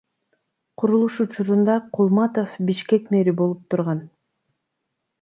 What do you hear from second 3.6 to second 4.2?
турган.